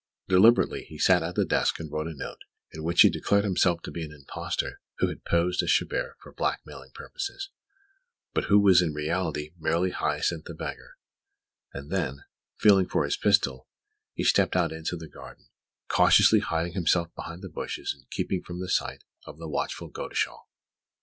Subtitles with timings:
[0.27, 2.39] Deliberately, he sat at the desk and wrote a note,
[2.71, 6.33] in which he declared himself to be an impostor who had posed as Chabert for
[6.33, 7.51] blackmailing purposes,
[8.33, 10.97] but who was in reality merely Hyacinth the Beggar;
[11.71, 12.23] and then,
[12.57, 13.67] feeling for his pistol,
[14.15, 15.49] he stepped out into the garden,
[15.87, 20.47] cautiously hiding himself behind the bushes and keeping from the sight of the watchful Godeschal.